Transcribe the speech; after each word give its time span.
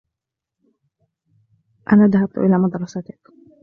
أنا 1.93 2.07
ذهبت 2.07 2.37
إلى 2.37 2.57
مدرستك. 2.57 3.19